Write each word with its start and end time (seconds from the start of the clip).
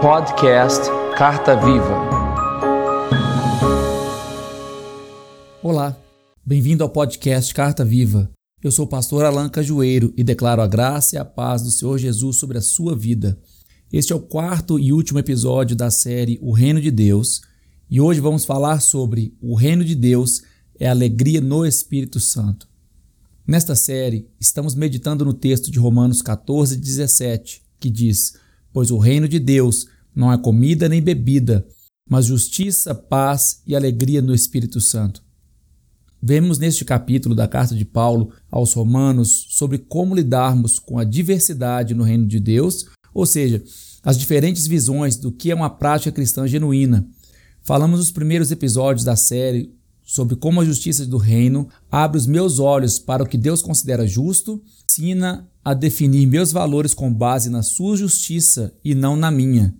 Podcast 0.00 0.84
Carta 1.16 1.56
Viva. 1.56 2.08
Olá, 5.60 6.00
bem-vindo 6.46 6.84
ao 6.84 6.88
podcast 6.88 7.52
Carta 7.52 7.84
Viva. 7.84 8.30
Eu 8.62 8.70
sou 8.70 8.84
o 8.84 8.88
pastor 8.88 9.24
Alan 9.24 9.48
Cajueiro 9.48 10.14
e 10.16 10.22
declaro 10.22 10.62
a 10.62 10.68
graça 10.68 11.16
e 11.16 11.18
a 11.18 11.24
paz 11.24 11.62
do 11.62 11.72
Senhor 11.72 11.98
Jesus 11.98 12.36
sobre 12.36 12.58
a 12.58 12.62
sua 12.62 12.94
vida. 12.94 13.36
Este 13.92 14.12
é 14.12 14.16
o 14.16 14.20
quarto 14.20 14.78
e 14.78 14.92
último 14.92 15.18
episódio 15.18 15.74
da 15.74 15.90
série 15.90 16.38
O 16.40 16.52
Reino 16.52 16.80
de 16.80 16.92
Deus 16.92 17.40
e 17.90 18.00
hoje 18.00 18.20
vamos 18.20 18.44
falar 18.44 18.78
sobre 18.78 19.36
o 19.42 19.56
Reino 19.56 19.84
de 19.84 19.96
Deus 19.96 20.42
é 20.78 20.88
alegria 20.88 21.40
no 21.40 21.66
Espírito 21.66 22.20
Santo. 22.20 22.68
Nesta 23.44 23.74
série, 23.74 24.28
estamos 24.38 24.76
meditando 24.76 25.24
no 25.24 25.34
texto 25.34 25.72
de 25.72 25.80
Romanos 25.80 26.22
14, 26.22 26.76
17, 26.76 27.62
que 27.80 27.90
diz: 27.90 28.34
Pois 28.72 28.90
o 28.90 28.98
reino 28.98 29.28
de 29.28 29.38
Deus 29.38 29.86
não 30.14 30.32
é 30.32 30.38
comida 30.38 30.88
nem 30.88 31.00
bebida, 31.00 31.66
mas 32.08 32.26
justiça, 32.26 32.94
paz 32.94 33.62
e 33.66 33.76
alegria 33.76 34.22
no 34.22 34.34
Espírito 34.34 34.80
Santo. 34.80 35.22
Vemos 36.20 36.58
neste 36.58 36.84
capítulo 36.84 37.34
da 37.34 37.46
carta 37.46 37.76
de 37.76 37.84
Paulo 37.84 38.32
aos 38.50 38.72
Romanos 38.72 39.46
sobre 39.50 39.78
como 39.78 40.14
lidarmos 40.14 40.78
com 40.78 40.98
a 40.98 41.04
diversidade 41.04 41.94
no 41.94 42.02
reino 42.02 42.26
de 42.26 42.40
Deus, 42.40 42.86
ou 43.14 43.24
seja, 43.24 43.62
as 44.02 44.18
diferentes 44.18 44.66
visões 44.66 45.16
do 45.16 45.30
que 45.30 45.50
é 45.50 45.54
uma 45.54 45.70
prática 45.70 46.10
cristã 46.10 46.46
genuína. 46.46 47.08
Falamos 47.62 48.00
nos 48.00 48.10
primeiros 48.10 48.50
episódios 48.50 49.04
da 49.04 49.14
série 49.14 49.77
sobre 50.08 50.36
como 50.36 50.62
a 50.62 50.64
justiça 50.64 51.04
do 51.04 51.18
reino 51.18 51.68
abre 51.90 52.16
os 52.16 52.26
meus 52.26 52.58
olhos 52.58 52.98
para 52.98 53.22
o 53.22 53.26
que 53.26 53.36
Deus 53.36 53.60
considera 53.60 54.06
justo, 54.06 54.62
ensina 54.82 55.46
a 55.62 55.74
definir 55.74 56.26
meus 56.26 56.50
valores 56.50 56.94
com 56.94 57.12
base 57.12 57.50
na 57.50 57.62
sua 57.62 57.94
justiça 57.94 58.72
e 58.82 58.94
não 58.94 59.16
na 59.16 59.30
minha. 59.30 59.74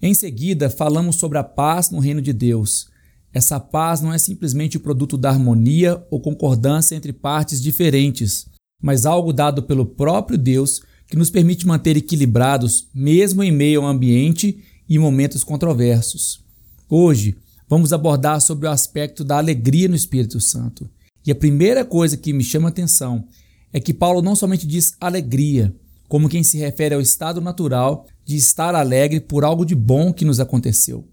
Em 0.00 0.14
seguida, 0.14 0.70
falamos 0.70 1.16
sobre 1.16 1.38
a 1.38 1.42
paz 1.42 1.90
no 1.90 1.98
reino 1.98 2.22
de 2.22 2.32
Deus. 2.32 2.86
Essa 3.34 3.58
paz 3.58 4.00
não 4.00 4.12
é 4.12 4.18
simplesmente 4.18 4.76
o 4.76 4.80
produto 4.80 5.18
da 5.18 5.28
harmonia 5.28 6.06
ou 6.08 6.20
concordância 6.20 6.94
entre 6.94 7.12
partes 7.12 7.60
diferentes, 7.60 8.46
mas 8.80 9.04
algo 9.04 9.32
dado 9.32 9.64
pelo 9.64 9.84
próprio 9.84 10.38
Deus 10.38 10.82
que 11.08 11.16
nos 11.16 11.30
permite 11.30 11.66
manter 11.66 11.96
equilibrados 11.96 12.86
mesmo 12.94 13.42
em 13.42 13.50
meio 13.50 13.80
ao 13.80 13.88
ambiente 13.88 14.62
e 14.88 15.00
momentos 15.00 15.42
controversos. 15.42 16.44
Hoje, 16.88 17.36
vamos 17.68 17.92
abordar 17.92 18.40
sobre 18.40 18.66
o 18.66 18.70
aspecto 18.70 19.22
da 19.22 19.36
alegria 19.38 19.88
no 19.88 19.94
Espírito 19.94 20.40
Santo. 20.40 20.88
E 21.26 21.30
a 21.30 21.34
primeira 21.34 21.84
coisa 21.84 22.16
que 22.16 22.32
me 22.32 22.42
chama 22.42 22.68
a 22.68 22.70
atenção 22.70 23.26
é 23.72 23.78
que 23.78 23.92
Paulo 23.92 24.22
não 24.22 24.34
somente 24.34 24.66
diz 24.66 24.94
alegria, 25.00 25.74
como 26.08 26.28
quem 26.28 26.42
se 26.42 26.56
refere 26.56 26.94
ao 26.94 27.00
estado 27.00 27.40
natural 27.40 28.06
de 28.24 28.36
estar 28.36 28.74
alegre 28.74 29.20
por 29.20 29.44
algo 29.44 29.64
de 29.64 29.74
bom 29.74 30.12
que 30.12 30.24
nos 30.24 30.40
aconteceu. 30.40 31.06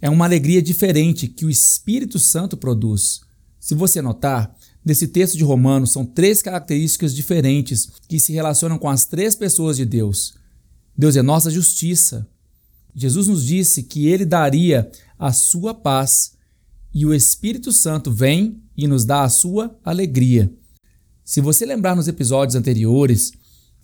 É 0.00 0.10
uma 0.10 0.24
alegria 0.24 0.60
diferente 0.60 1.28
que 1.28 1.46
o 1.46 1.50
Espírito 1.50 2.18
Santo 2.18 2.56
produz. 2.56 3.20
Se 3.60 3.74
você 3.74 4.02
notar, 4.02 4.54
nesse 4.84 5.08
texto 5.08 5.38
de 5.38 5.44
Romanos 5.44 5.92
são 5.92 6.04
três 6.04 6.42
características 6.42 7.14
diferentes 7.14 7.88
que 8.08 8.20
se 8.20 8.32
relacionam 8.32 8.76
com 8.76 8.88
as 8.88 9.06
três 9.06 9.34
pessoas 9.34 9.76
de 9.76 9.84
Deus. 9.84 10.34
Deus 10.98 11.16
é 11.16 11.22
nossa 11.22 11.50
justiça. 11.50 12.26
Jesus 12.94 13.26
nos 13.26 13.44
disse 13.44 13.82
que 13.82 14.06
ele 14.06 14.24
daria 14.24 14.90
a 15.18 15.32
sua 15.32 15.74
paz, 15.74 16.34
e 16.92 17.04
o 17.04 17.12
Espírito 17.12 17.72
Santo 17.72 18.12
vem 18.12 18.62
e 18.76 18.86
nos 18.86 19.04
dá 19.04 19.22
a 19.22 19.28
sua 19.28 19.76
alegria. 19.84 20.52
Se 21.24 21.40
você 21.40 21.66
lembrar 21.66 21.96
nos 21.96 22.06
episódios 22.06 22.54
anteriores, 22.54 23.32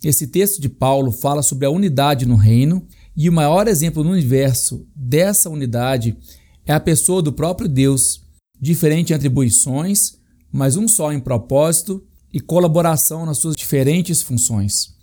esse 0.03 0.27
texto 0.27 0.61
de 0.61 0.69
Paulo 0.69 1.11
fala 1.11 1.43
sobre 1.43 1.65
a 1.65 1.69
unidade 1.69 2.25
no 2.25 2.35
reino, 2.35 2.87
e 3.15 3.27
o 3.27 3.33
maior 3.33 3.67
exemplo 3.67 4.03
no 4.03 4.11
universo 4.11 4.87
dessa 4.95 5.49
unidade 5.49 6.15
é 6.65 6.71
a 6.71 6.79
pessoa 6.79 7.21
do 7.21 7.33
próprio 7.33 7.67
Deus, 7.67 8.21
diferente 8.59 9.11
em 9.11 9.15
atribuições, 9.15 10.17
mas 10.51 10.77
um 10.77 10.87
só 10.87 11.11
em 11.11 11.19
propósito 11.19 12.03
e 12.31 12.39
colaboração 12.39 13.25
nas 13.25 13.39
suas 13.39 13.55
diferentes 13.55 14.21
funções. 14.21 14.95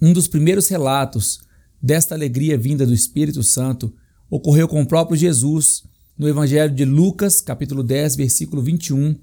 Um 0.00 0.12
dos 0.12 0.28
primeiros 0.28 0.68
relatos 0.68 1.40
desta 1.80 2.14
alegria 2.14 2.58
vinda 2.58 2.86
do 2.86 2.92
Espírito 2.92 3.42
Santo 3.42 3.94
ocorreu 4.30 4.68
com 4.68 4.82
o 4.82 4.86
próprio 4.86 5.16
Jesus 5.16 5.84
no 6.18 6.28
Evangelho 6.28 6.74
de 6.74 6.84
Lucas, 6.84 7.40
capítulo 7.40 7.82
10, 7.82 8.16
versículo 8.16 8.60
21, 8.60 9.16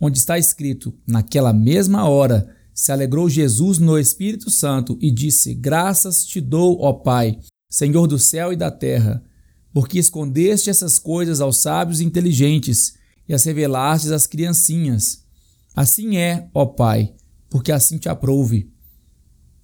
onde 0.00 0.18
está 0.18 0.38
escrito: 0.38 0.94
Naquela 1.06 1.52
mesma 1.52 2.08
hora 2.08 2.54
se 2.74 2.90
alegrou 2.90 3.28
Jesus 3.28 3.78
no 3.78 3.98
Espírito 3.98 4.50
Santo 4.50 4.98
e 5.00 5.10
disse: 5.10 5.54
Graças 5.54 6.24
te 6.24 6.40
dou, 6.40 6.80
ó 6.80 6.92
Pai, 6.92 7.38
Senhor 7.70 8.06
do 8.06 8.18
céu 8.18 8.52
e 8.52 8.56
da 8.56 8.70
terra, 8.70 9.22
porque 9.72 9.98
escondeste 9.98 10.70
essas 10.70 10.98
coisas 10.98 11.40
aos 11.40 11.58
sábios 11.58 12.00
e 12.00 12.04
inteligentes 12.04 12.94
e 13.28 13.34
as 13.34 13.44
revelastes 13.44 14.10
às 14.10 14.26
criancinhas. 14.26 15.22
Assim 15.76 16.16
é, 16.16 16.48
ó 16.54 16.64
Pai, 16.64 17.14
porque 17.50 17.70
assim 17.70 17.98
te 17.98 18.08
aprouve. 18.08 18.72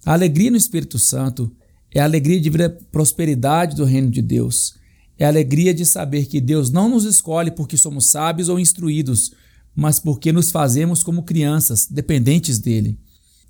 A 0.05 0.13
alegria 0.13 0.51
no 0.51 0.57
Espírito 0.57 0.99
Santo 0.99 1.51
é 1.95 2.01
a 2.01 2.03
alegria 2.03 2.39
de 2.39 2.49
ver 2.51 2.63
a 2.63 2.69
prosperidade 2.69 3.75
do 3.75 3.85
reino 3.85 4.11
de 4.11 4.21
Deus 4.21 4.75
é 5.17 5.25
a 5.25 5.29
alegria 5.29 5.73
de 5.73 5.85
saber 5.85 6.25
que 6.25 6.41
Deus 6.41 6.69
não 6.69 6.89
nos 6.89 7.05
escolhe 7.05 7.49
porque 7.49 7.77
somos 7.77 8.07
sábios 8.07 8.49
ou 8.49 8.59
instruídos, 8.59 9.31
mas 9.73 9.99
porque 9.99 10.31
nos 10.31 10.51
fazemos 10.51 11.03
como 11.03 11.23
crianças, 11.23 11.87
dependentes 11.89 12.59
dele. 12.59 12.99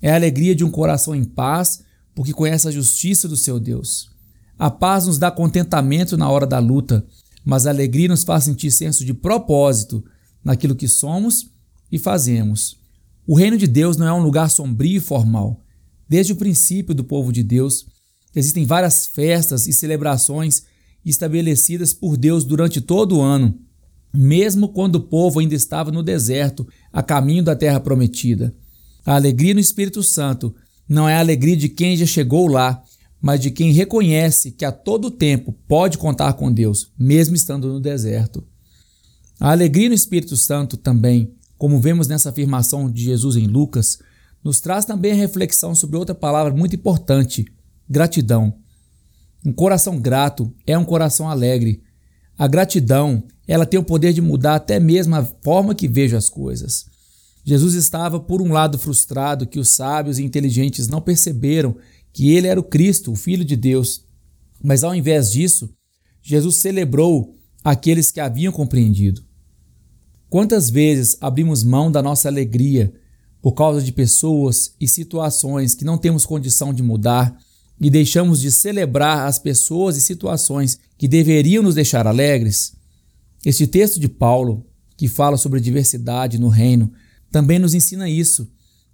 É 0.00 0.12
a 0.12 0.14
alegria 0.14 0.54
de 0.54 0.64
um 0.64 0.70
coração 0.70 1.14
em 1.14 1.24
paz, 1.24 1.82
porque 2.14 2.32
conhece 2.32 2.68
a 2.68 2.70
justiça 2.70 3.26
do 3.26 3.36
seu 3.36 3.58
Deus. 3.58 4.10
A 4.58 4.70
paz 4.70 5.06
nos 5.06 5.18
dá 5.18 5.30
contentamento 5.30 6.16
na 6.16 6.30
hora 6.30 6.46
da 6.46 6.58
luta, 6.58 7.04
mas 7.44 7.66
a 7.66 7.70
alegria 7.70 8.08
nos 8.08 8.22
faz 8.22 8.44
sentir 8.44 8.70
senso 8.70 9.04
de 9.04 9.12
propósito 9.12 10.04
naquilo 10.42 10.74
que 10.74 10.88
somos 10.88 11.50
e 11.90 11.98
fazemos. 11.98 12.78
O 13.26 13.34
reino 13.34 13.58
de 13.58 13.66
Deus 13.66 13.96
não 13.96 14.06
é 14.06 14.12
um 14.12 14.22
lugar 14.22 14.50
sombrio 14.50 14.98
e 14.98 15.00
formal. 15.00 15.64
Desde 16.08 16.32
o 16.32 16.36
princípio 16.36 16.94
do 16.94 17.02
povo 17.02 17.32
de 17.32 17.42
Deus, 17.42 17.86
existem 18.36 18.66
várias 18.66 19.06
festas 19.06 19.66
e 19.66 19.72
celebrações 19.72 20.64
estabelecidas 21.04 21.92
por 21.92 22.16
Deus 22.16 22.44
durante 22.44 22.80
todo 22.80 23.16
o 23.16 23.22
ano, 23.22 23.58
mesmo 24.12 24.68
quando 24.68 24.96
o 24.96 25.00
povo 25.00 25.40
ainda 25.40 25.54
estava 25.54 25.90
no 25.90 26.02
deserto, 26.02 26.66
a 26.92 27.02
caminho 27.02 27.42
da 27.42 27.56
terra 27.56 27.80
prometida. 27.80 28.54
A 29.04 29.14
alegria 29.14 29.54
no 29.54 29.60
Espírito 29.60 30.02
Santo 30.02 30.54
não 30.88 31.08
é 31.08 31.14
a 31.14 31.20
alegria 31.20 31.56
de 31.56 31.68
quem 31.68 31.96
já 31.96 32.06
chegou 32.06 32.46
lá, 32.46 32.82
mas 33.20 33.40
de 33.40 33.50
quem 33.50 33.72
reconhece 33.72 34.50
que 34.50 34.64
a 34.64 34.72
todo 34.72 35.10
tempo 35.10 35.52
pode 35.66 35.96
contar 35.96 36.34
com 36.34 36.52
Deus, 36.52 36.92
mesmo 36.98 37.34
estando 37.34 37.68
no 37.68 37.80
deserto. 37.80 38.44
A 39.40 39.50
alegria 39.50 39.88
no 39.88 39.94
Espírito 39.94 40.36
Santo 40.36 40.76
também, 40.76 41.34
como 41.58 41.80
vemos 41.80 42.08
nessa 42.08 42.30
afirmação 42.30 42.90
de 42.90 43.04
Jesus 43.04 43.36
em 43.36 43.46
Lucas, 43.46 43.98
nos 44.42 44.60
traz 44.60 44.84
também 44.84 45.12
a 45.12 45.16
reflexão 45.16 45.74
sobre 45.74 45.96
outra 45.96 46.14
palavra 46.14 46.54
muito 46.54 46.76
importante: 46.76 47.44
gratidão. 47.88 48.54
Um 49.44 49.52
coração 49.52 50.00
grato 50.00 50.52
é 50.66 50.76
um 50.76 50.84
coração 50.84 51.28
alegre. 51.28 51.82
A 52.36 52.46
gratidão, 52.46 53.22
ela 53.46 53.64
tem 53.64 53.78
o 53.78 53.84
poder 53.84 54.12
de 54.12 54.20
mudar 54.20 54.56
até 54.56 54.80
mesmo 54.80 55.14
a 55.14 55.24
forma 55.24 55.74
que 55.74 55.88
vejo 55.88 56.16
as 56.16 56.28
coisas. 56.28 56.86
Jesus 57.44 57.74
estava, 57.74 58.18
por 58.18 58.42
um 58.42 58.52
lado, 58.52 58.76
frustrado 58.76 59.46
que 59.46 59.60
os 59.60 59.68
sábios 59.68 60.18
e 60.18 60.24
inteligentes 60.24 60.88
não 60.88 61.00
perceberam 61.00 61.76
que 62.12 62.32
ele 62.32 62.48
era 62.48 62.58
o 62.58 62.64
Cristo, 62.64 63.12
o 63.12 63.16
Filho 63.16 63.44
de 63.44 63.54
Deus. 63.54 64.04
Mas 64.62 64.82
ao 64.82 64.94
invés 64.94 65.30
disso, 65.30 65.70
Jesus 66.20 66.56
celebrou 66.56 67.36
aqueles 67.62 68.10
que 68.10 68.18
haviam 68.18 68.52
compreendido. 68.52 69.22
Quantas 70.28 70.68
vezes 70.68 71.16
abrimos 71.20 71.62
mão 71.62 71.90
da 71.90 72.02
nossa 72.02 72.28
alegria 72.28 72.92
por 73.40 73.52
causa 73.52 73.80
de 73.80 73.92
pessoas 73.92 74.74
e 74.80 74.88
situações 74.88 75.72
que 75.72 75.84
não 75.84 75.96
temos 75.96 76.26
condição 76.26 76.74
de 76.74 76.82
mudar 76.82 77.36
e 77.80 77.90
deixamos 77.90 78.40
de 78.40 78.50
celebrar 78.50 79.26
as 79.26 79.38
pessoas 79.38 79.96
e 79.96 80.00
situações 80.00 80.78
que 80.96 81.06
deveriam 81.06 81.62
nos 81.62 81.74
deixar 81.74 82.06
alegres? 82.06 82.74
Este 83.44 83.66
texto 83.66 84.00
de 84.00 84.08
Paulo, 84.08 84.66
que 84.96 85.08
fala 85.08 85.36
sobre 85.36 85.60
diversidade 85.60 86.38
no 86.38 86.48
reino, 86.48 86.92
também 87.30 87.58
nos 87.58 87.74
ensina 87.74 88.08
isso, 88.08 88.50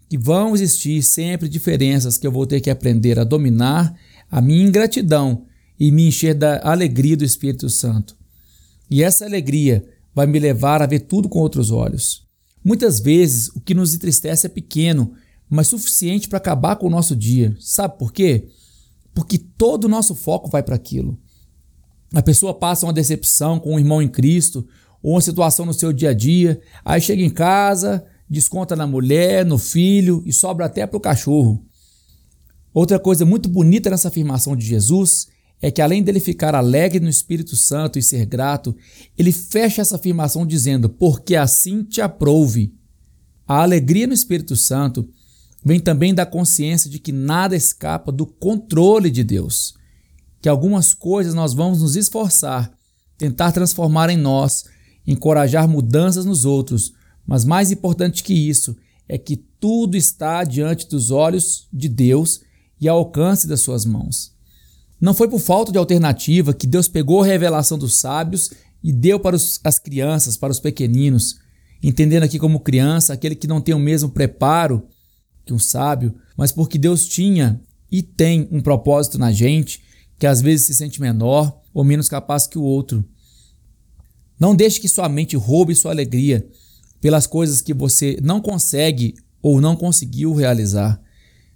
que 0.08 0.18
vão 0.18 0.54
existir 0.54 1.02
sempre 1.02 1.48
diferenças 1.48 2.18
que 2.18 2.26
eu 2.26 2.32
vou 2.32 2.46
ter 2.46 2.60
que 2.60 2.70
aprender 2.70 3.18
a 3.18 3.24
dominar 3.24 3.96
a 4.30 4.40
minha 4.40 4.66
ingratidão 4.66 5.46
e 5.78 5.90
me 5.90 6.08
encher 6.08 6.34
da 6.34 6.60
alegria 6.62 7.16
do 7.16 7.24
Espírito 7.24 7.70
Santo. 7.70 8.16
E 8.90 9.02
essa 9.02 9.24
alegria 9.24 9.84
vai 10.14 10.26
me 10.26 10.38
levar 10.38 10.82
a 10.82 10.86
ver 10.86 11.00
tudo 11.00 11.28
com 11.28 11.38
outros 11.38 11.70
olhos. 11.70 12.26
Muitas 12.64 13.00
vezes 13.00 13.48
o 13.54 13.60
que 13.60 13.74
nos 13.74 13.94
entristece 13.94 14.46
é 14.46 14.50
pequeno, 14.50 15.14
mas 15.48 15.68
suficiente 15.68 16.28
para 16.28 16.36
acabar 16.36 16.76
com 16.76 16.86
o 16.86 16.90
nosso 16.90 17.16
dia. 17.16 17.56
Sabe 17.58 17.98
por 17.98 18.12
quê? 18.12 18.48
Porque 19.14 19.38
todo 19.38 19.84
o 19.84 19.88
nosso 19.88 20.14
foco 20.14 20.48
vai 20.48 20.62
para 20.62 20.76
aquilo. 20.76 21.18
A 22.14 22.22
pessoa 22.22 22.54
passa 22.54 22.86
uma 22.86 22.92
decepção 22.92 23.58
com 23.58 23.74
um 23.74 23.78
irmão 23.78 24.02
em 24.02 24.08
Cristo, 24.08 24.66
ou 25.02 25.14
uma 25.14 25.20
situação 25.20 25.66
no 25.66 25.74
seu 25.74 25.92
dia 25.92 26.10
a 26.10 26.14
dia, 26.14 26.60
aí 26.84 27.00
chega 27.00 27.22
em 27.22 27.30
casa, 27.30 28.04
desconta 28.28 28.76
na 28.76 28.86
mulher, 28.86 29.44
no 29.44 29.58
filho 29.58 30.22
e 30.24 30.32
sobra 30.32 30.66
até 30.66 30.86
para 30.86 30.96
o 30.96 31.00
cachorro. 31.00 31.64
Outra 32.72 32.98
coisa 32.98 33.26
muito 33.26 33.48
bonita 33.48 33.90
nessa 33.90 34.08
afirmação 34.08 34.56
de 34.56 34.64
Jesus 34.64 35.28
é 35.60 35.70
que 35.70 35.82
além 35.82 36.02
dele 36.02 36.18
ficar 36.18 36.54
alegre 36.54 36.98
no 36.98 37.08
Espírito 37.08 37.56
Santo 37.56 37.98
e 37.98 38.02
ser 38.02 38.24
grato, 38.26 38.74
ele 39.16 39.30
fecha 39.30 39.82
essa 39.82 39.96
afirmação 39.96 40.46
dizendo: 40.46 40.88
Porque 40.88 41.36
assim 41.36 41.84
te 41.84 42.00
aprouve. 42.00 42.74
A 43.46 43.62
alegria 43.62 44.06
no 44.06 44.14
Espírito 44.14 44.56
Santo 44.56 45.08
vem 45.64 45.78
também 45.78 46.14
da 46.14 46.26
consciência 46.26 46.90
de 46.90 46.98
que 46.98 47.12
nada 47.12 47.56
escapa 47.56 48.10
do 48.10 48.26
controle 48.26 49.10
de 49.10 49.22
Deus, 49.22 49.74
que 50.40 50.48
algumas 50.48 50.92
coisas 50.92 51.34
nós 51.34 51.54
vamos 51.54 51.80
nos 51.80 51.96
esforçar, 51.96 52.72
tentar 53.16 53.52
transformar 53.52 54.10
em 54.10 54.16
nós, 54.16 54.64
encorajar 55.06 55.68
mudanças 55.68 56.24
nos 56.24 56.44
outros, 56.44 56.92
mas 57.26 57.44
mais 57.44 57.70
importante 57.70 58.24
que 58.24 58.34
isso 58.34 58.76
é 59.08 59.16
que 59.16 59.36
tudo 59.36 59.96
está 59.96 60.42
diante 60.42 60.88
dos 60.88 61.10
olhos 61.10 61.68
de 61.72 61.88
Deus 61.88 62.40
e 62.80 62.88
ao 62.88 62.98
alcance 62.98 63.46
das 63.46 63.60
suas 63.60 63.84
mãos. 63.84 64.32
Não 65.00 65.14
foi 65.14 65.28
por 65.28 65.40
falta 65.40 65.70
de 65.70 65.78
alternativa 65.78 66.54
que 66.54 66.66
Deus 66.66 66.88
pegou 66.88 67.22
a 67.22 67.26
revelação 67.26 67.78
dos 67.78 67.96
sábios 67.96 68.50
e 68.82 68.92
deu 68.92 69.20
para 69.20 69.36
os, 69.36 69.60
as 69.62 69.78
crianças, 69.78 70.36
para 70.36 70.50
os 70.50 70.58
pequeninos, 70.58 71.36
entendendo 71.82 72.24
aqui 72.24 72.38
como 72.38 72.60
criança 72.60 73.12
aquele 73.12 73.34
que 73.34 73.46
não 73.46 73.60
tem 73.60 73.74
o 73.74 73.78
mesmo 73.78 74.08
preparo 74.08 74.82
que 75.44 75.52
um 75.52 75.58
sábio, 75.58 76.14
mas 76.36 76.52
porque 76.52 76.78
Deus 76.78 77.06
tinha 77.06 77.60
e 77.90 78.02
tem 78.02 78.48
um 78.50 78.60
propósito 78.60 79.18
na 79.18 79.30
gente 79.32 79.82
que 80.18 80.26
às 80.26 80.40
vezes 80.40 80.66
se 80.66 80.74
sente 80.74 81.00
menor 81.00 81.60
ou 81.74 81.84
menos 81.84 82.08
capaz 82.08 82.46
que 82.46 82.58
o 82.58 82.62
outro. 82.62 83.04
Não 84.38 84.54
deixe 84.54 84.80
que 84.80 84.88
sua 84.88 85.08
mente 85.08 85.36
roube 85.36 85.74
sua 85.74 85.92
alegria 85.92 86.48
pelas 87.00 87.26
coisas 87.26 87.60
que 87.60 87.74
você 87.74 88.18
não 88.22 88.40
consegue 88.40 89.14
ou 89.42 89.60
não 89.60 89.76
conseguiu 89.76 90.34
realizar. 90.34 91.00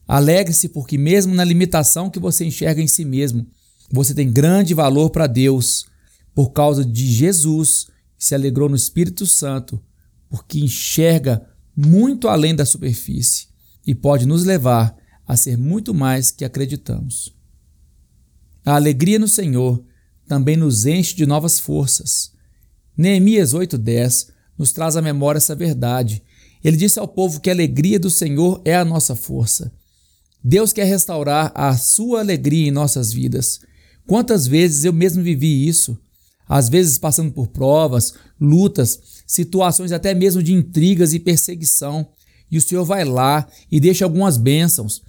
Alegre-se 0.07 0.69
porque, 0.69 0.99
mesmo 0.99 1.35
na 1.35 1.45
limitação 1.45 2.11
que 2.11 2.19
você 2.19 2.45
enxerga 2.45 2.83
em 2.83 2.87
si 2.87 3.05
mesmo, 3.05 3.47
você 3.91 4.15
tem 4.15 4.31
grande 4.31 4.75
valor 4.75 5.11
para 5.11 5.27
Deus 5.27 5.87
por 6.35 6.51
causa 6.51 6.85
de 6.85 7.07
Jesus, 7.07 7.87
que 8.19 8.25
se 8.25 8.35
alegrou 8.35 8.69
no 8.69 8.77
Espírito 8.77 9.27
Santo, 9.27 9.83
porque 10.29 10.61
enxerga 10.61 11.49
muito 11.77 12.29
além 12.29 12.55
da 12.55 12.65
superfície 12.65 13.49
e 13.87 13.95
pode 13.95 14.27
nos 14.27 14.45
levar 14.45 14.97
a 15.27 15.37
ser 15.37 15.57
muito 15.57 15.95
mais 15.95 16.31
que 16.31 16.45
acreditamos. 16.45 17.35
A 18.65 18.75
alegria 18.75 19.19
no 19.19 19.29
Senhor 19.29 19.85
também 20.27 20.57
nos 20.57 20.87
enche 20.87 21.15
de 21.15 21.25
novas 21.25 21.59
forças. 21.59 22.33
Neemias 22.97 23.55
8:10 23.55 24.29
nos 24.59 24.73
traz 24.73 24.97
à 24.97 25.03
memória 25.03 25.39
essa 25.39 25.55
verdade. 25.55 26.23
Ele 26.65 26.77
disse 26.77 26.99
ao 26.99 27.07
povo 27.07 27.41
que 27.41 27.51
a 27.51 27.53
alegria 27.53 27.99
do 27.99 28.11
Senhor 28.11 28.61
é 28.65 28.75
a 28.75 28.85
nossa 28.85 29.15
força. 29.15 29.73
Deus 30.43 30.73
quer 30.73 30.85
restaurar 30.85 31.53
a 31.55 31.77
sua 31.77 32.21
alegria 32.21 32.69
em 32.69 32.73
nossas 32.73 33.13
vidas. 33.13 33.61
Quantas 34.07 34.47
vezes 34.47 34.85
eu 34.85 34.93
mesmo 34.93 35.23
vivi 35.23 35.67
isso? 35.67 35.99
Às 36.49 36.69
vezes 36.69 36.99
passando 36.99 37.33
por 37.33 37.49
provas, 37.49 38.15
lutas, 38.41 39.01
situações 39.27 39.91
até 39.91 40.15
mesmo 40.15 40.43
de 40.43 40.55
intrigas 40.55 41.13
e 41.13 41.19
perseguição. 41.19 42.09
E 42.51 42.59
o 42.59 42.63
Senhor 42.63 42.85
vai 42.85 43.05
lá 43.05 43.47
e 43.71 43.81
deixa 43.81 44.05
algumas 44.05 44.37
bênçãos, 44.37 45.03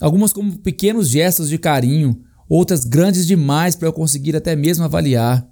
algumas 0.00 0.32
como 0.32 0.58
pequenos 0.58 1.08
gestos 1.08 1.48
de 1.48 1.58
carinho, 1.58 2.20
outras 2.48 2.84
grandes 2.84 3.26
demais 3.26 3.74
para 3.74 3.88
eu 3.88 3.92
conseguir 3.92 4.36
até 4.36 4.54
mesmo 4.54 4.84
avaliar. 4.84 5.46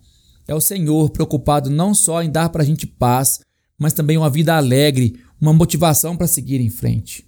É 0.46 0.54
o 0.54 0.60
Senhor 0.60 1.10
preocupado 1.10 1.70
não 1.70 1.94
só 1.94 2.22
em 2.22 2.31
dar 2.31 2.48
para 2.48 2.62
a 2.62 2.66
gente 2.66 2.87
paz, 2.87 3.40
mas 3.78 3.92
também 3.92 4.16
uma 4.16 4.28
vida 4.28 4.56
alegre, 4.56 5.19
uma 5.40 5.52
motivação 5.52 6.16
para 6.16 6.26
seguir 6.26 6.60
em 6.60 6.69
frente. 6.69 7.25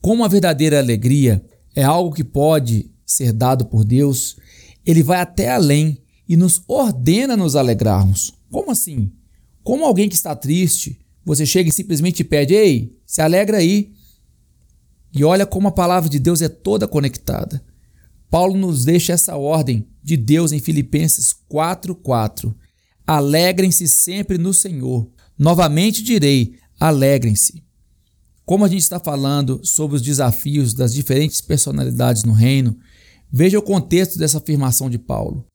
Como 0.00 0.24
a 0.24 0.28
verdadeira 0.28 0.78
alegria 0.78 1.44
é 1.74 1.82
algo 1.82 2.14
que 2.14 2.24
pode 2.24 2.90
ser 3.06 3.32
dado 3.32 3.64
por 3.64 3.84
Deus, 3.84 4.36
ele 4.84 5.02
vai 5.02 5.20
até 5.20 5.50
além 5.50 5.98
e 6.28 6.36
nos 6.36 6.62
ordena 6.68 7.36
nos 7.36 7.56
alegrarmos. 7.56 8.32
Como 8.50 8.70
assim? 8.70 9.10
Como 9.62 9.84
alguém 9.84 10.08
que 10.08 10.14
está 10.14 10.34
triste, 10.34 10.98
você 11.24 11.44
chega 11.44 11.68
e 11.68 11.72
simplesmente 11.72 12.24
pede: 12.24 12.54
Ei, 12.54 12.96
se 13.06 13.20
alegra 13.20 13.58
aí. 13.58 13.92
E 15.12 15.24
olha 15.24 15.44
como 15.44 15.68
a 15.68 15.72
palavra 15.72 16.08
de 16.08 16.18
Deus 16.18 16.40
é 16.40 16.48
toda 16.48 16.86
conectada. 16.86 17.62
Paulo 18.30 18.56
nos 18.56 18.84
deixa 18.84 19.12
essa 19.12 19.36
ordem 19.36 19.88
de 20.02 20.16
Deus 20.16 20.52
em 20.52 20.60
Filipenses 20.60 21.34
4:4. 21.50 22.54
Alegrem-se 23.06 23.88
sempre 23.88 24.38
no 24.38 24.54
Senhor. 24.54 25.10
Novamente 25.36 26.02
direi: 26.02 26.54
alegrem-se. 26.78 27.62
Como 28.44 28.64
a 28.64 28.68
gente 28.68 28.82
está 28.82 28.98
falando 28.98 29.60
sobre 29.64 29.96
os 29.96 30.02
desafios 30.02 30.74
das 30.74 30.92
diferentes 30.92 31.40
personalidades 31.40 32.24
no 32.24 32.32
reino, 32.32 32.76
veja 33.30 33.58
o 33.58 33.62
contexto 33.62 34.18
dessa 34.18 34.38
afirmação 34.38 34.90
de 34.90 34.98
Paulo. 34.98 35.46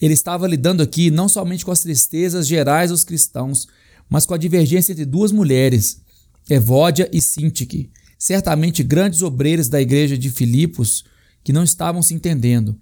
Ele 0.00 0.14
estava 0.14 0.48
lidando 0.48 0.82
aqui 0.82 1.10
não 1.10 1.28
somente 1.28 1.64
com 1.64 1.70
as 1.70 1.80
tristezas 1.80 2.46
gerais 2.46 2.90
dos 2.90 3.04
cristãos, 3.04 3.68
mas 4.10 4.26
com 4.26 4.34
a 4.34 4.38
divergência 4.38 4.92
entre 4.92 5.06
duas 5.06 5.30
mulheres, 5.30 6.02
Evódia 6.48 7.08
e 7.12 7.22
Sintique, 7.22 7.90
certamente 8.18 8.82
grandes 8.82 9.22
obreiros 9.22 9.68
da 9.68 9.80
igreja 9.80 10.18
de 10.18 10.28
Filipos 10.28 11.04
que 11.44 11.52
não 11.52 11.62
estavam 11.62 12.02
se 12.02 12.12
entendendo. 12.12 12.78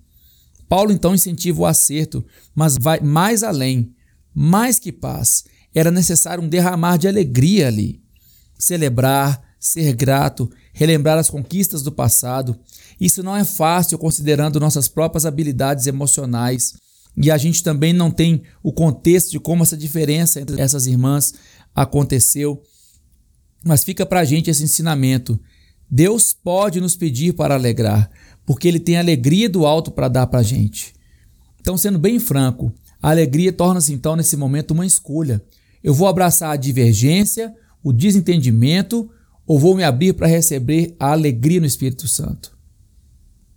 Paulo 0.68 0.90
então 0.90 1.14
incentiva 1.14 1.60
o 1.60 1.66
acerto, 1.66 2.24
mas 2.54 2.76
vai 2.80 3.00
mais 3.00 3.42
além. 3.42 3.94
Mais 4.34 4.78
que 4.78 4.90
paz, 4.90 5.44
era 5.74 5.90
necessário 5.90 6.42
um 6.42 6.48
derramar 6.48 6.96
de 6.96 7.06
alegria 7.08 7.68
ali. 7.68 8.02
Celebrar, 8.58 9.42
ser 9.60 9.94
grato, 9.94 10.50
relembrar 10.72 11.18
as 11.18 11.30
conquistas 11.30 11.82
do 11.82 11.92
passado. 11.92 12.58
Isso 13.00 13.22
não 13.22 13.36
é 13.36 13.44
fácil 13.44 13.98
considerando 13.98 14.60
nossas 14.60 14.88
próprias 14.88 15.24
habilidades 15.24 15.86
emocionais. 15.86 16.74
E 17.20 17.30
a 17.32 17.36
gente 17.36 17.64
também 17.64 17.92
não 17.92 18.12
tem 18.12 18.42
o 18.62 18.72
contexto 18.72 19.30
de 19.30 19.40
como 19.40 19.64
essa 19.64 19.76
diferença 19.76 20.40
entre 20.40 20.60
essas 20.60 20.86
irmãs 20.86 21.34
aconteceu. 21.74 22.62
Mas 23.64 23.82
fica 23.82 24.06
para 24.06 24.20
a 24.20 24.24
gente 24.24 24.48
esse 24.48 24.62
ensinamento. 24.62 25.38
Deus 25.90 26.32
pode 26.32 26.80
nos 26.80 26.94
pedir 26.94 27.32
para 27.32 27.54
alegrar, 27.54 28.08
porque 28.46 28.68
Ele 28.68 28.78
tem 28.78 28.96
alegria 28.96 29.48
do 29.48 29.66
alto 29.66 29.90
para 29.90 30.06
dar 30.06 30.28
para 30.28 30.40
a 30.40 30.44
gente. 30.44 30.94
Então, 31.60 31.76
sendo 31.76 31.98
bem 31.98 32.20
franco, 32.20 32.72
a 33.02 33.10
alegria 33.10 33.52
torna-se 33.52 33.92
então 33.92 34.14
nesse 34.14 34.36
momento 34.36 34.70
uma 34.70 34.86
escolha. 34.86 35.42
Eu 35.82 35.92
vou 35.92 36.06
abraçar 36.06 36.52
a 36.52 36.56
divergência, 36.56 37.52
o 37.82 37.92
desentendimento 37.92 39.10
ou 39.44 39.58
vou 39.58 39.74
me 39.74 39.82
abrir 39.82 40.12
para 40.12 40.26
receber 40.26 40.94
a 41.00 41.12
alegria 41.12 41.58
no 41.58 41.66
Espírito 41.66 42.06
Santo? 42.06 42.56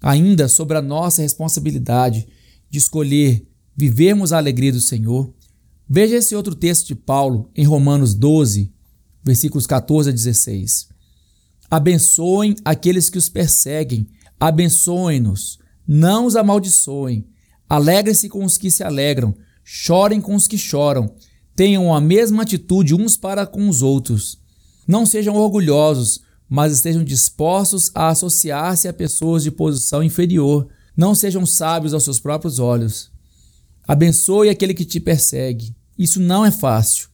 Ainda 0.02 0.48
sobre 0.48 0.78
a 0.78 0.82
nossa 0.82 1.22
responsabilidade 1.22 2.28
de 2.70 2.78
escolher 2.80 3.46
vivermos 3.76 4.34
a 4.34 4.38
alegria 4.38 4.72
do 4.72 4.82
Senhor, 4.82 5.34
veja 5.88 6.18
esse 6.18 6.36
outro 6.36 6.56
texto 6.56 6.88
de 6.88 6.96
Paulo 6.96 7.50
em 7.56 7.66
Romanos 7.66 8.14
12, 8.14 8.72
versículos 9.24 9.68
14 9.68 10.10
a 10.10 10.14
16. 10.14 10.90
Abençoem 11.70 12.56
aqueles 12.66 13.10
que 13.10 13.18
os 13.18 13.30
perseguem, 13.30 14.08
abençoem-nos, 14.40 15.60
não 15.88 16.26
os 16.26 16.36
amaldiçoem. 16.36 17.26
Alegrem-se 17.70 18.28
com 18.28 18.44
os 18.44 18.58
que 18.58 18.70
se 18.70 18.84
alegram, 18.84 19.34
chorem 19.64 20.20
com 20.20 20.36
os 20.36 20.48
que 20.48 20.58
choram. 20.58 21.14
Tenham 21.56 21.94
a 21.94 22.02
mesma 22.02 22.44
atitude 22.44 22.96
uns 22.96 23.16
para 23.16 23.46
com 23.46 23.70
os 23.70 23.82
outros. 23.82 24.40
Não 24.88 25.06
sejam 25.06 25.36
orgulhosos, 25.36 26.22
mas 26.50 26.74
estejam 26.74 27.04
dispostos 27.04 27.92
a 27.96 28.10
associar-se 28.10 28.88
a 28.88 28.94
pessoas 28.94 29.44
de 29.44 29.52
posição 29.52 30.04
inferior. 30.04 30.68
Não 30.98 31.16
sejam 31.16 31.46
sábios 31.46 31.94
aos 31.94 32.04
seus 32.04 32.20
próprios 32.20 32.60
olhos. 32.60 33.11
Abençoe 33.92 34.48
aquele 34.48 34.74
que 34.74 34.86
te 34.86 35.02
persegue. 35.02 35.76
Isso 36.00 36.22
não 36.22 36.46
é 36.46 36.50
fácil. 36.50 37.10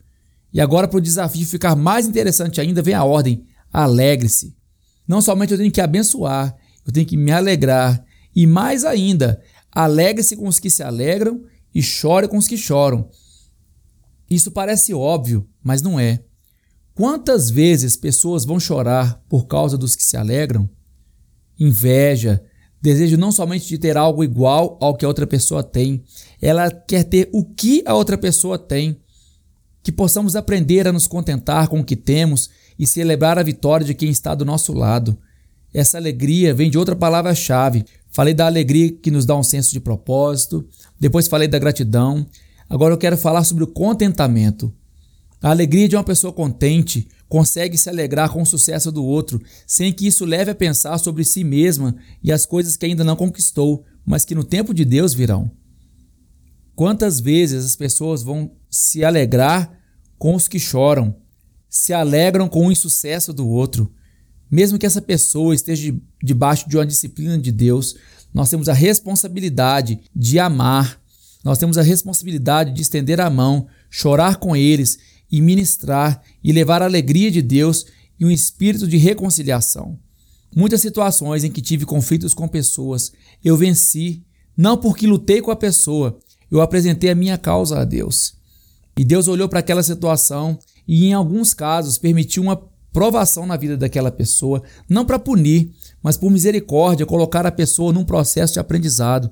E 0.53 0.61
agora, 0.61 0.87
para 0.87 0.99
o 0.99 1.01
desafio 1.01 1.43
ficar 1.43 1.75
mais 1.75 2.05
interessante 2.05 2.61
ainda, 2.61 2.83
vem 2.83 2.93
a 2.93 3.03
ordem: 3.03 3.43
alegre-se. 3.73 4.55
Não 5.07 5.19
somente 5.19 5.51
eu 5.51 5.57
tenho 5.57 5.71
que 5.71 5.81
abençoar, 5.81 6.55
eu 6.85 6.93
tenho 6.93 7.07
que 7.07 7.17
me 7.17 7.31
alegrar. 7.31 8.05
E 8.35 8.45
mais 8.45 8.85
ainda, 8.85 9.41
alegre-se 9.71 10.35
com 10.35 10.47
os 10.47 10.59
que 10.59 10.69
se 10.69 10.83
alegram 10.83 11.41
e 11.73 11.81
chore 11.81 12.27
com 12.27 12.37
os 12.37 12.47
que 12.47 12.55
choram. 12.55 13.09
Isso 14.29 14.51
parece 14.51 14.93
óbvio, 14.93 15.49
mas 15.63 15.81
não 15.81 15.99
é. 15.99 16.23
Quantas 16.93 17.49
vezes 17.49 17.97
pessoas 17.97 18.45
vão 18.45 18.59
chorar 18.59 19.19
por 19.27 19.47
causa 19.47 19.79
dos 19.79 19.95
que 19.95 20.03
se 20.03 20.15
alegram? 20.15 20.69
Inveja, 21.59 22.43
desejo 22.81 23.17
não 23.17 23.31
somente 23.31 23.67
de 23.67 23.77
ter 23.77 23.97
algo 23.97 24.23
igual 24.23 24.77
ao 24.79 24.95
que 24.95 25.05
a 25.05 25.07
outra 25.07 25.25
pessoa 25.27 25.63
tem, 25.63 26.03
ela 26.41 26.69
quer 26.69 27.03
ter 27.03 27.29
o 27.31 27.43
que 27.43 27.83
a 27.85 27.93
outra 27.93 28.17
pessoa 28.17 28.57
tem. 28.57 28.97
Que 29.81 29.91
possamos 29.91 30.35
aprender 30.35 30.87
a 30.87 30.91
nos 30.91 31.07
contentar 31.07 31.67
com 31.67 31.79
o 31.79 31.83
que 31.83 31.95
temos 31.95 32.49
e 32.77 32.85
celebrar 32.85 33.39
a 33.39 33.43
vitória 33.43 33.85
de 33.85 33.93
quem 33.93 34.09
está 34.09 34.35
do 34.35 34.45
nosso 34.45 34.73
lado. 34.73 35.17
Essa 35.73 35.97
alegria 35.97 36.53
vem 36.53 36.69
de 36.69 36.77
outra 36.77 36.95
palavra-chave. 36.95 37.85
Falei 38.09 38.33
da 38.33 38.45
alegria 38.45 38.91
que 38.91 39.11
nos 39.11 39.25
dá 39.25 39.35
um 39.35 39.43
senso 39.43 39.71
de 39.71 39.79
propósito, 39.79 40.67
depois 40.99 41.27
falei 41.27 41.47
da 41.47 41.59
gratidão. 41.59 42.25
Agora 42.69 42.93
eu 42.93 42.97
quero 42.97 43.17
falar 43.17 43.43
sobre 43.43 43.63
o 43.63 43.67
contentamento. 43.67 44.73
A 45.41 45.49
alegria 45.49 45.87
de 45.87 45.95
uma 45.95 46.03
pessoa 46.03 46.33
contente 46.33 47.07
consegue 47.29 47.77
se 47.77 47.89
alegrar 47.89 48.31
com 48.31 48.41
o 48.41 48.45
sucesso 48.45 48.91
do 48.91 49.03
outro, 49.03 49.41
sem 49.65 49.93
que 49.93 50.07
isso 50.07 50.25
leve 50.25 50.51
a 50.51 50.55
pensar 50.55 50.97
sobre 50.97 51.23
si 51.23 51.43
mesma 51.43 51.95
e 52.23 52.31
as 52.31 52.45
coisas 52.45 52.75
que 52.75 52.85
ainda 52.85 53.03
não 53.03 53.15
conquistou, 53.15 53.85
mas 54.05 54.25
que 54.25 54.33
no 54.33 54.43
tempo 54.43 54.73
de 54.73 54.85
Deus 54.85 55.13
virão. 55.13 55.51
Quantas 56.75 57.19
vezes 57.19 57.65
as 57.65 57.75
pessoas 57.75 58.23
vão 58.23 58.51
se 58.69 59.03
alegrar 59.03 59.77
com 60.17 60.35
os 60.35 60.47
que 60.47 60.59
choram, 60.59 61.15
se 61.69 61.93
alegram 61.93 62.47
com 62.47 62.67
o 62.67 62.71
insucesso 62.71 63.33
do 63.33 63.47
outro. 63.47 63.91
Mesmo 64.49 64.79
que 64.79 64.85
essa 64.85 65.01
pessoa 65.01 65.53
esteja 65.53 65.93
debaixo 66.23 66.67
de 66.69 66.77
uma 66.77 66.85
disciplina 66.85 67.37
de 67.37 67.51
Deus, 67.51 67.95
nós 68.33 68.49
temos 68.49 68.69
a 68.69 68.73
responsabilidade 68.73 69.99
de 70.15 70.39
amar, 70.39 70.99
nós 71.43 71.57
temos 71.57 71.77
a 71.77 71.81
responsabilidade 71.81 72.73
de 72.73 72.81
estender 72.81 73.19
a 73.19 73.29
mão, 73.29 73.67
chorar 73.89 74.37
com 74.37 74.55
eles 74.55 74.97
e 75.31 75.41
ministrar 75.41 76.21
e 76.43 76.51
levar 76.51 76.81
a 76.81 76.85
alegria 76.85 77.29
de 77.29 77.41
Deus 77.41 77.85
e 78.19 78.25
um 78.25 78.31
espírito 78.31 78.87
de 78.87 78.97
reconciliação. 78.97 79.99
Muitas 80.55 80.81
situações 80.81 81.43
em 81.43 81.51
que 81.51 81.61
tive 81.61 81.85
conflitos 81.85 82.33
com 82.33 82.47
pessoas, 82.47 83.11
eu 83.43 83.55
venci, 83.55 84.23
não 84.55 84.77
porque 84.77 85.05
lutei 85.05 85.41
com 85.41 85.51
a 85.51 85.55
pessoa, 85.55 86.17
eu 86.49 86.61
apresentei 86.61 87.09
a 87.09 87.15
minha 87.15 87.37
causa 87.37 87.79
a 87.79 87.85
Deus. 87.85 88.35
E 88.97 89.03
Deus 89.03 89.27
olhou 89.27 89.47
para 89.47 89.59
aquela 89.59 89.83
situação 89.83 90.57
e, 90.87 91.05
em 91.05 91.13
alguns 91.13 91.53
casos, 91.53 91.97
permitiu 91.97 92.41
uma 92.41 92.59
provação 92.91 93.45
na 93.45 93.55
vida 93.55 93.77
daquela 93.77 94.11
pessoa, 94.11 94.63
não 94.89 95.05
para 95.05 95.19
punir, 95.19 95.71
mas 96.01 96.17
por 96.17 96.31
misericórdia, 96.31 97.05
colocar 97.05 97.45
a 97.45 97.51
pessoa 97.51 97.93
num 97.93 98.03
processo 98.03 98.53
de 98.53 98.59
aprendizado. 98.59 99.29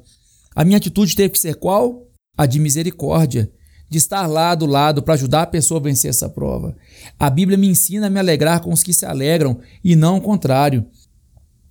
A 0.55 0.63
minha 0.63 0.77
atitude 0.77 1.15
teve 1.15 1.29
que 1.29 1.39
ser 1.39 1.55
qual? 1.55 2.07
A 2.37 2.45
de 2.45 2.59
misericórdia, 2.59 3.51
de 3.95 3.99
estar 3.99 4.27
lá 4.27 4.53
do 4.53 4.65
lado 4.65 5.01
para 5.01 5.13
ajudar 5.13 5.43
a 5.43 5.47
pessoa 5.47 5.79
a 5.79 5.83
vencer 5.83 6.09
essa 6.09 6.27
prova. 6.27 6.75
A 7.17 7.29
Bíblia 7.29 7.57
me 7.57 7.69
ensina 7.69 8.07
a 8.07 8.09
me 8.09 8.19
alegrar 8.19 8.59
com 8.59 8.73
os 8.73 8.83
que 8.83 8.93
se 8.93 9.05
alegram 9.05 9.57
e 9.81 9.95
não 9.95 10.17
o 10.17 10.21
contrário. 10.21 10.85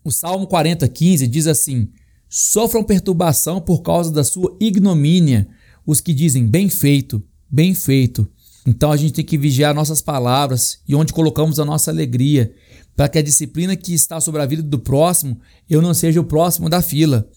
O 0.02 0.10
Salmo 0.10 0.46
40, 0.46 0.88
15 0.88 1.26
diz 1.26 1.46
assim: 1.46 1.90
Sofram 2.26 2.82
perturbação 2.82 3.60
por 3.60 3.82
causa 3.82 4.10
da 4.10 4.24
sua 4.24 4.56
ignomínia 4.58 5.46
os 5.86 6.00
que 6.00 6.14
dizem 6.14 6.46
bem 6.46 6.70
feito, 6.70 7.22
bem 7.50 7.74
feito. 7.74 8.26
Então 8.66 8.90
a 8.90 8.96
gente 8.96 9.12
tem 9.12 9.24
que 9.24 9.36
vigiar 9.36 9.74
nossas 9.74 10.00
palavras 10.00 10.78
e 10.88 10.94
onde 10.94 11.12
colocamos 11.12 11.60
a 11.60 11.64
nossa 11.66 11.90
alegria, 11.90 12.54
para 12.96 13.06
que 13.06 13.18
a 13.18 13.22
disciplina 13.22 13.76
que 13.76 13.92
está 13.92 14.18
sobre 14.18 14.40
a 14.40 14.46
vida 14.46 14.62
do 14.62 14.78
próximo, 14.78 15.38
eu 15.68 15.82
não 15.82 15.92
seja 15.92 16.22
o 16.22 16.24
próximo 16.24 16.70
da 16.70 16.80
fila. 16.80 17.28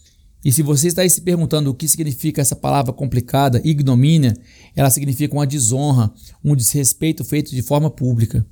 E 0.48 0.52
se 0.52 0.62
você 0.62 0.88
está 0.88 1.02
aí 1.02 1.10
se 1.10 1.20
perguntando 1.20 1.68
o 1.68 1.74
que 1.74 1.86
significa 1.86 2.40
essa 2.40 2.56
palavra 2.56 2.90
complicada, 2.90 3.60
ignomínia, 3.62 4.34
ela 4.74 4.88
significa 4.88 5.34
uma 5.34 5.46
desonra, 5.46 6.10
um 6.42 6.56
desrespeito 6.56 7.22
feito 7.22 7.50
de 7.50 7.60
forma 7.60 7.90
pública. 7.90 8.46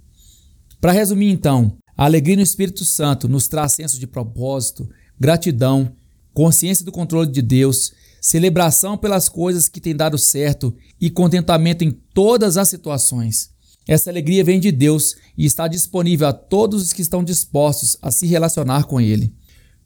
Para 0.78 0.92
resumir 0.92 1.30
então, 1.30 1.78
a 1.96 2.04
alegria 2.04 2.36
no 2.36 2.42
Espírito 2.42 2.84
Santo 2.84 3.30
nos 3.30 3.48
traz 3.48 3.72
senso 3.72 3.98
de 3.98 4.06
propósito, 4.06 4.86
gratidão, 5.18 5.90
consciência 6.34 6.84
do 6.84 6.92
controle 6.92 7.32
de 7.32 7.40
Deus, 7.40 7.94
celebração 8.20 8.98
pelas 8.98 9.30
coisas 9.30 9.66
que 9.66 9.80
têm 9.80 9.96
dado 9.96 10.18
certo 10.18 10.76
e 11.00 11.08
contentamento 11.08 11.82
em 11.82 11.90
todas 12.12 12.58
as 12.58 12.68
situações. 12.68 13.48
Essa 13.88 14.10
alegria 14.10 14.44
vem 14.44 14.60
de 14.60 14.70
Deus 14.70 15.16
e 15.34 15.46
está 15.46 15.66
disponível 15.66 16.28
a 16.28 16.34
todos 16.34 16.82
os 16.82 16.92
que 16.92 17.00
estão 17.00 17.24
dispostos 17.24 17.96
a 18.02 18.10
se 18.10 18.26
relacionar 18.26 18.84
com 18.84 19.00
Ele. 19.00 19.32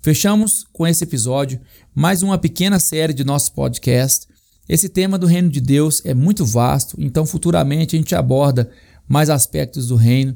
Fechamos 0.03 0.65
com 0.73 0.87
esse 0.87 1.05
episódio 1.05 1.61
mais 1.95 2.23
uma 2.23 2.39
pequena 2.39 2.79
série 2.79 3.13
de 3.13 3.23
nosso 3.23 3.53
podcast. 3.53 4.27
Esse 4.67 4.89
tema 4.89 5.19
do 5.19 5.27
reino 5.27 5.51
de 5.51 5.61
Deus 5.61 6.01
é 6.07 6.15
muito 6.15 6.47
vasto, 6.47 6.97
então 6.99 7.27
futuramente 7.27 7.95
a 7.95 7.99
gente 7.99 8.15
aborda 8.15 8.71
mais 9.07 9.29
aspectos 9.29 9.89
do 9.89 9.97
reino. 9.97 10.35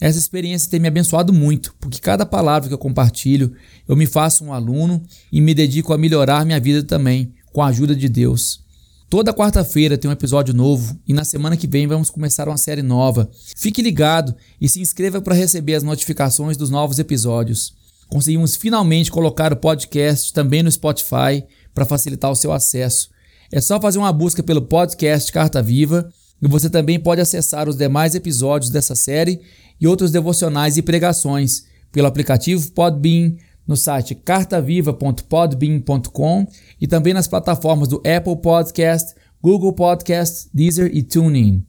Essa 0.00 0.18
experiência 0.18 0.68
tem 0.68 0.80
me 0.80 0.88
abençoado 0.88 1.32
muito, 1.32 1.76
porque 1.78 2.00
cada 2.00 2.26
palavra 2.26 2.66
que 2.66 2.74
eu 2.74 2.78
compartilho, 2.78 3.52
eu 3.86 3.94
me 3.94 4.04
faço 4.04 4.44
um 4.44 4.52
aluno 4.52 5.00
e 5.30 5.40
me 5.40 5.54
dedico 5.54 5.92
a 5.92 5.98
melhorar 5.98 6.44
minha 6.44 6.58
vida 6.58 6.82
também, 6.82 7.32
com 7.52 7.62
a 7.62 7.68
ajuda 7.68 7.94
de 7.94 8.08
Deus. 8.08 8.64
Toda 9.08 9.32
quarta-feira 9.32 9.96
tem 9.96 10.10
um 10.10 10.12
episódio 10.12 10.52
novo 10.52 10.98
e 11.06 11.12
na 11.12 11.22
semana 11.22 11.56
que 11.56 11.68
vem 11.68 11.86
vamos 11.86 12.10
começar 12.10 12.48
uma 12.48 12.56
série 12.56 12.82
nova. 12.82 13.30
Fique 13.56 13.80
ligado 13.80 14.34
e 14.60 14.68
se 14.68 14.80
inscreva 14.80 15.22
para 15.22 15.36
receber 15.36 15.76
as 15.76 15.84
notificações 15.84 16.56
dos 16.56 16.68
novos 16.68 16.98
episódios. 16.98 17.83
Conseguimos 18.08 18.56
finalmente 18.56 19.10
colocar 19.10 19.52
o 19.52 19.56
podcast 19.56 20.32
também 20.32 20.62
no 20.62 20.70
Spotify 20.70 21.44
para 21.74 21.84
facilitar 21.84 22.30
o 22.30 22.36
seu 22.36 22.52
acesso. 22.52 23.10
É 23.50 23.60
só 23.60 23.80
fazer 23.80 23.98
uma 23.98 24.12
busca 24.12 24.42
pelo 24.42 24.62
podcast 24.62 25.32
Carta 25.32 25.62
Viva 25.62 26.08
e 26.40 26.48
você 26.48 26.68
também 26.68 26.98
pode 26.98 27.20
acessar 27.20 27.68
os 27.68 27.76
demais 27.76 28.14
episódios 28.14 28.70
dessa 28.70 28.94
série 28.94 29.40
e 29.80 29.86
outros 29.86 30.10
devocionais 30.10 30.76
e 30.76 30.82
pregações 30.82 31.64
pelo 31.90 32.06
aplicativo 32.06 32.70
Podbean, 32.72 33.34
no 33.66 33.76
site 33.76 34.14
cartaviva.podbean.com 34.14 36.46
e 36.80 36.86
também 36.86 37.14
nas 37.14 37.26
plataformas 37.26 37.88
do 37.88 37.96
Apple 37.96 38.36
Podcast, 38.42 39.14
Google 39.40 39.72
Podcast, 39.72 40.50
Deezer 40.52 40.90
e 40.92 41.02
TuneIn. 41.02 41.64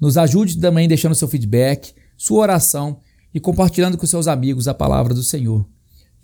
Nos 0.00 0.16
ajude 0.16 0.58
também 0.58 0.88
deixando 0.88 1.14
seu 1.14 1.28
feedback, 1.28 1.92
sua 2.16 2.40
oração 2.40 2.98
e 3.34 3.40
compartilhando 3.40 3.98
com 3.98 4.06
seus 4.06 4.26
amigos 4.28 4.68
a 4.68 4.74
palavra 4.74 5.12
do 5.12 5.22
Senhor. 5.22 5.73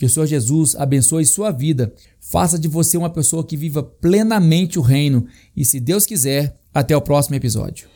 Que 0.01 0.07
o 0.07 0.09
Senhor 0.09 0.25
Jesus 0.25 0.75
abençoe 0.77 1.27
sua 1.27 1.51
vida, 1.51 1.93
faça 2.19 2.59
de 2.59 2.67
você 2.67 2.97
uma 2.97 3.11
pessoa 3.11 3.45
que 3.45 3.55
viva 3.55 3.83
plenamente 3.83 4.79
o 4.79 4.83
reino 4.83 5.27
e, 5.55 5.63
se 5.63 5.79
Deus 5.79 6.07
quiser, 6.07 6.59
até 6.73 6.97
o 6.97 7.03
próximo 7.03 7.37
episódio. 7.37 7.87